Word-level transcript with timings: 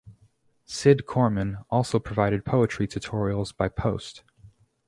Cid 0.65 1.05
Corman 1.05 1.59
also 1.69 1.99
provided 1.99 2.43
poetry 2.43 2.87
tutorials 2.87 3.55
by 3.55 3.69
post. 3.69 4.23